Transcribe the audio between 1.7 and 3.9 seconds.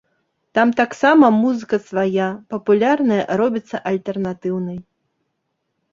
свая, папулярная робіцца